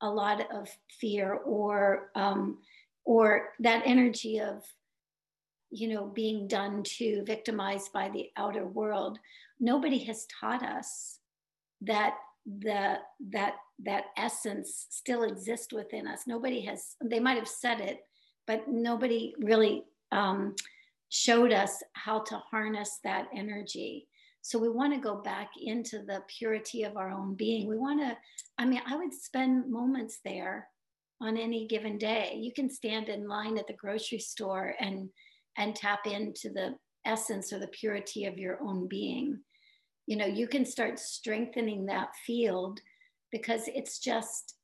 [0.00, 0.68] a lot of
[1.00, 2.58] fear or um,
[3.08, 4.62] or that energy of
[5.70, 9.18] you know being done to victimized by the outer world.
[9.58, 11.18] Nobody has taught us
[11.80, 12.98] that the
[13.30, 16.24] that that essence still exists within us.
[16.26, 18.00] Nobody has they might have said it
[18.46, 20.54] but nobody really um,
[21.10, 24.08] showed us how to harness that energy.
[24.40, 27.68] So we want to go back into the purity of our own being.
[27.68, 28.16] We want to
[28.58, 30.68] i mean i would spend moments there
[31.20, 35.08] on any given day you can stand in line at the grocery store and
[35.56, 39.38] and tap into the essence or the purity of your own being.
[40.06, 42.80] You know you can start strengthening that field
[43.32, 44.54] because it's just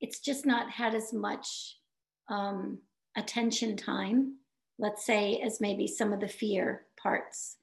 [0.00, 1.78] it's just not had as much
[2.28, 2.78] um,
[3.16, 4.34] attention time
[4.78, 7.56] let's say as maybe some of the fear parts.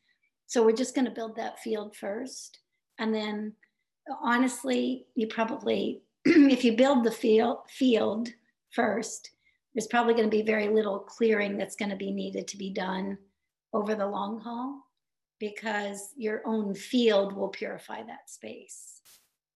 [0.47, 2.59] So we're just going to build that field first.
[2.99, 3.53] And then
[4.23, 8.29] honestly you probably if you build the field field
[8.71, 9.31] first
[9.73, 12.71] there's probably going to be very little clearing that's going to be needed to be
[12.71, 13.17] done
[13.73, 14.83] over the long haul
[15.39, 19.01] because your own field will purify that space.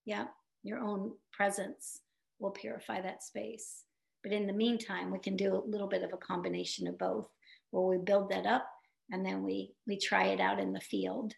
[0.06, 0.26] Yeah,
[0.64, 2.02] your own presence
[2.40, 3.84] will purify that space.
[4.24, 7.30] But in the meantime, we can do a little bit of a combination of both,
[7.70, 8.68] where we build that up
[9.12, 11.34] and then we we try it out in the field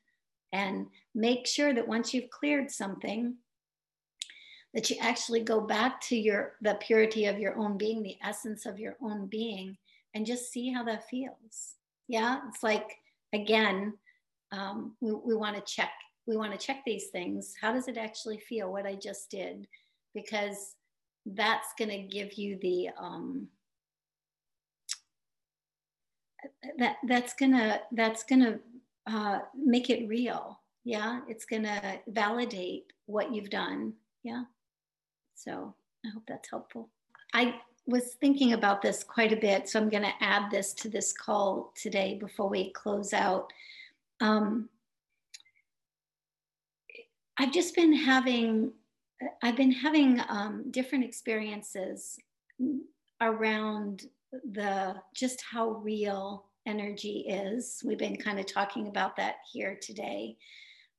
[0.54, 3.36] and make sure that once you've cleared something
[4.78, 8.68] that you actually go back to your the purity of your own being the essence
[8.68, 9.76] of your own being
[10.14, 11.78] and just see how that feels.
[12.08, 12.96] Yeah it's like
[13.34, 13.96] again
[14.52, 15.90] um, we, we want to check
[16.28, 17.56] we want to check these things.
[17.60, 19.66] How does it actually feel what i just did?
[20.14, 20.76] Because
[21.26, 23.48] that's going to give you the um,
[26.78, 28.60] that that's gonna that's gonna
[29.08, 30.62] uh, make it real.
[30.84, 33.94] Yeah it's gonna validate what you've done.
[34.22, 34.44] Yeah
[35.38, 35.74] so
[36.06, 36.90] i hope that's helpful
[37.34, 40.90] i was thinking about this quite a bit so i'm going to add this to
[40.90, 43.52] this call today before we close out
[44.20, 44.70] um,
[47.38, 48.72] I've just been having,
[49.44, 52.18] I've been having um, different experiences
[53.22, 54.06] around
[54.54, 57.82] the just how real energy is.
[57.86, 60.38] We've been kind of talking about that here today.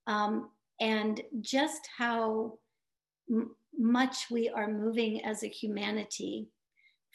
[0.07, 2.59] Um, and just how
[3.79, 6.49] much we are moving as a humanity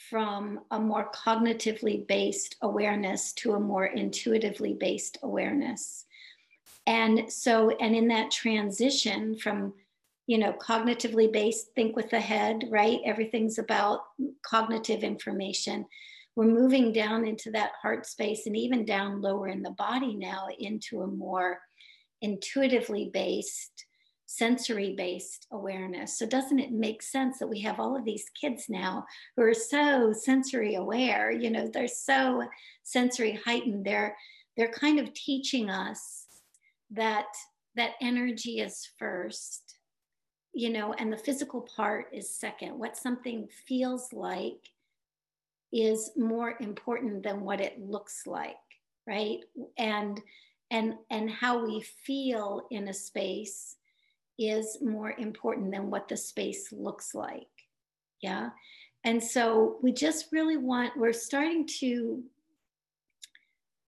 [0.09, 6.05] from a more cognitively based awareness to a more intuitively based awareness.
[6.88, 9.74] And so, and in that transition from,
[10.28, 12.99] you know, cognitively based, think with the head, right?
[13.05, 14.01] Everything's about
[14.45, 15.86] cognitive information.
[16.36, 20.47] We're moving down into that heart space and even down lower in the body now
[20.59, 21.59] into a more
[22.22, 23.86] intuitively based,
[24.36, 26.17] sensory based awareness.
[26.17, 29.05] So, doesn't it make sense that we have all of these kids now
[29.36, 31.31] who are so sensory aware?
[31.31, 32.43] You know, they're so
[32.84, 33.86] sensory heightened.
[33.86, 34.15] They're
[34.57, 36.25] they're kind of teaching us
[36.91, 37.27] that
[37.75, 39.77] that energy is first
[40.53, 44.69] you know and the physical part is second what something feels like
[45.71, 48.55] is more important than what it looks like
[49.07, 49.39] right
[49.79, 50.21] and
[50.69, 53.77] and and how we feel in a space
[54.49, 57.47] is more important than what the space looks like.
[58.21, 58.49] Yeah.
[59.03, 62.23] And so we just really want we're starting to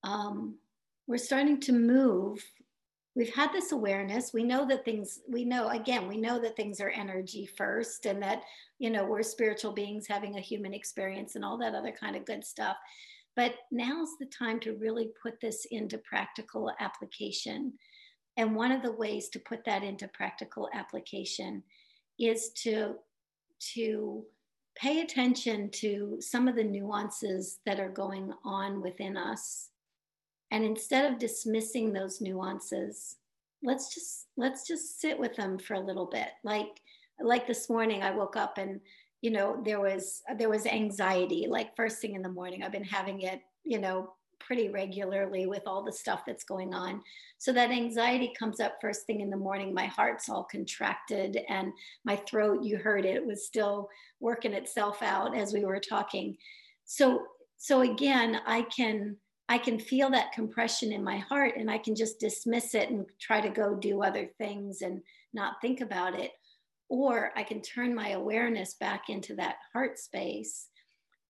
[0.04, 0.56] um,
[1.08, 2.44] we're starting to move.
[3.16, 4.34] We've had this awareness.
[4.34, 8.22] We know that things we know again we know that things are energy first and
[8.22, 8.42] that
[8.78, 12.26] you know we're spiritual beings having a human experience and all that other kind of
[12.26, 12.76] good stuff.
[13.38, 17.74] But now's the time to really put this into practical application
[18.38, 21.64] and one of the ways to put that into practical application
[22.20, 22.96] is to
[23.74, 24.24] to
[24.76, 29.70] pay attention to some of the nuances that are going on within us.
[30.52, 33.16] And instead of dismissing those nuances
[33.66, 36.30] let's just let's just sit with them for a little bit.
[36.44, 36.82] Like
[37.22, 38.82] like this morning i woke up and
[39.22, 42.64] you know there was there was anxiety like first thing in the morning.
[42.64, 47.02] I've been having it you know pretty regularly with all the stuff that's going on.
[47.38, 49.74] So that anxiety comes up first thing in the morning.
[49.74, 51.72] My heart's all contracted and
[52.04, 56.38] my throat you heard it was still working itself out as we were talking.
[56.86, 57.24] So
[57.58, 59.16] so again i can
[59.48, 63.06] I can feel that compression in my heart and I can just dismiss it and
[63.22, 65.02] try to go do other things and
[65.34, 66.32] not think about it.
[66.90, 70.68] Or I can turn my awareness back into that heart space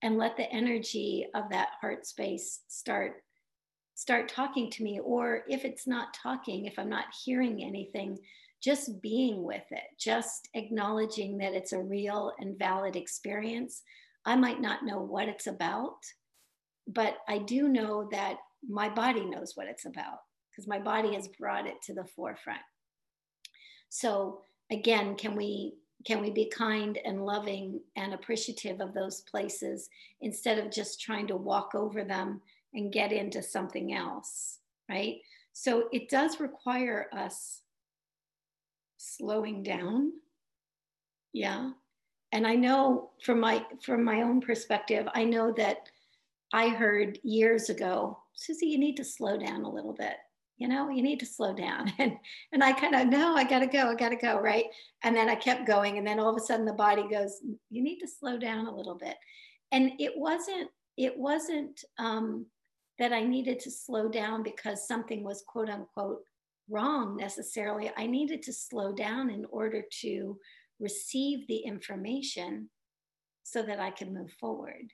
[0.02, 3.24] and let the energy of that heart space start
[3.98, 8.18] start talking to me or if it's not talking if i'm not hearing anything
[8.62, 13.84] just being with it just acknowledging that it's a real and valid experience
[14.26, 15.96] i might not know what it's about
[16.88, 18.38] but I do know that
[18.68, 20.20] my body knows what it's about
[20.52, 22.62] because my body has brought it to the forefront.
[23.90, 24.42] So
[24.72, 25.74] again, can we
[26.06, 29.90] can we be kind and loving and appreciative of those places
[30.22, 32.42] instead of just trying to walk over them
[32.74, 35.18] and get into something else, right?
[35.54, 37.62] So it does require us
[38.98, 40.12] slowing down.
[41.34, 41.72] Yeah.
[42.32, 45.90] And I know from my from my own perspective, I know that
[46.54, 50.18] I heard years ago, Suzy, you need to slow down a little bit.
[50.58, 51.92] You know, you need to slow down.
[52.00, 52.18] And
[52.52, 54.66] and I kind of, no, I gotta go, I gotta go, right?
[55.04, 55.98] And then I kept going.
[55.98, 58.76] And then all of a sudden the body goes, you need to slow down a
[58.76, 59.16] little bit.
[59.72, 62.46] And it wasn't, it wasn't um,
[63.00, 66.24] that I needed to slow down because something was quote unquote
[66.70, 67.92] wrong necessarily.
[67.98, 70.38] I needed to slow down in order to
[70.80, 72.70] receive the information
[73.44, 74.92] so that I could move forward.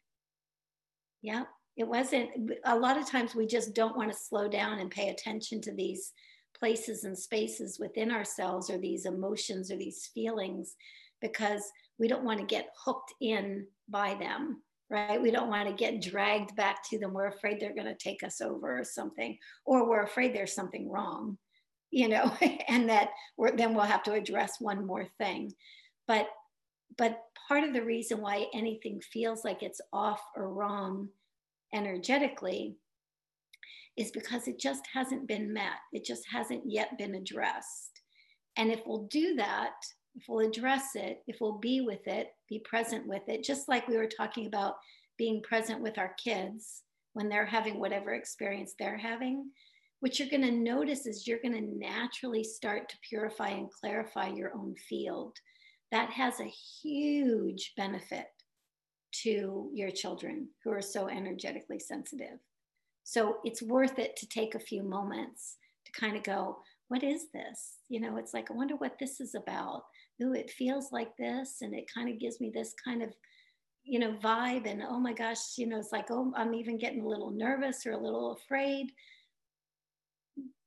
[1.21, 1.43] Yeah,
[1.81, 2.29] it wasn't.
[2.65, 5.73] A lot of times we just don't want to slow down and pay attention to
[5.73, 6.13] these
[6.57, 10.75] places and spaces within ourselves or these emotions or these feelings
[11.21, 11.63] because
[11.97, 14.61] we don't want to get hooked in by them
[14.91, 17.95] right we don't want to get dragged back to them we're afraid they're going to
[17.95, 21.35] take us over or something or we're afraid there's something wrong
[21.89, 22.31] you know
[22.67, 25.51] and that we're, then we'll have to address one more thing
[26.07, 26.27] but
[26.97, 31.07] but part of the reason why anything feels like it's off or wrong
[31.73, 32.75] energetically
[33.97, 35.79] is because it just hasn't been met.
[35.93, 38.01] It just hasn't yet been addressed.
[38.57, 39.73] And if we'll do that,
[40.15, 43.87] if we'll address it, if we'll be with it, be present with it, just like
[43.87, 44.75] we were talking about
[45.17, 49.49] being present with our kids when they're having whatever experience they're having,
[49.99, 54.29] what you're going to notice is you're going to naturally start to purify and clarify
[54.29, 55.37] your own field
[55.91, 58.27] that has a huge benefit
[59.23, 62.39] to your children who are so energetically sensitive.
[63.03, 67.27] So it's worth it to take a few moments to kind of go, what is
[67.33, 67.77] this?
[67.89, 69.83] You know, it's like, I wonder what this is about.
[70.21, 73.13] Ooh, it feels like this, and it kind of gives me this kind of,
[73.83, 77.01] you know, vibe and oh my gosh, you know, it's like, oh, I'm even getting
[77.01, 78.91] a little nervous or a little afraid.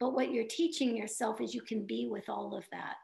[0.00, 2.96] But what you're teaching yourself is you can be with all of that.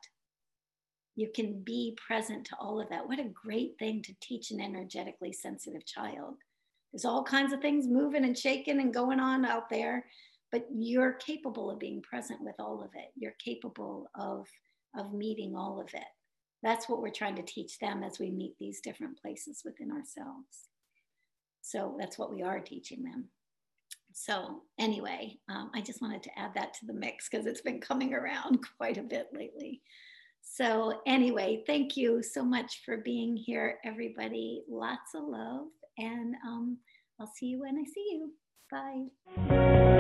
[1.21, 3.07] You can be present to all of that.
[3.07, 6.37] What a great thing to teach an energetically sensitive child.
[6.91, 10.07] There's all kinds of things moving and shaking and going on out there,
[10.51, 13.11] but you're capable of being present with all of it.
[13.17, 14.49] You're capable of,
[14.97, 16.09] of meeting all of it.
[16.63, 20.71] That's what we're trying to teach them as we meet these different places within ourselves.
[21.61, 23.27] So that's what we are teaching them.
[24.15, 27.79] So, anyway, um, I just wanted to add that to the mix because it's been
[27.79, 29.83] coming around quite a bit lately.
[30.43, 34.63] So, anyway, thank you so much for being here, everybody.
[34.69, 35.67] Lots of love,
[35.99, 36.79] and um,
[37.21, 38.33] I'll see you when I see you.
[38.71, 40.00] Bye.